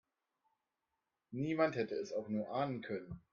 Niemand 1.29 1.75
hätte 1.75 1.93
es 1.93 2.11
auch 2.11 2.27
nur 2.27 2.49
ahnen 2.49 2.81
können. 2.81 3.21